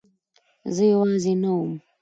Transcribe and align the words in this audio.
زه 0.75 0.83
یوازې 0.91 1.33
نه 1.41 1.49
وم. 1.57 1.71